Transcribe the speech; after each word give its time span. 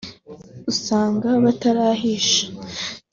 ugasanga 0.71 1.29
batarahisha 1.43 2.45